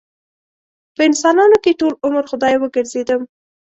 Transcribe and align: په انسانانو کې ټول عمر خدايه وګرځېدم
په 0.95 1.01
انسانانو 1.09 1.57
کې 1.63 1.77
ټول 1.79 1.93
عمر 2.05 2.23
خدايه 2.31 2.57
وګرځېدم 2.59 3.21